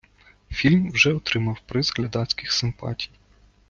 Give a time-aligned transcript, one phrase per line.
[0.49, 3.09] Фільм вже отримав приз глядацьких симпатій.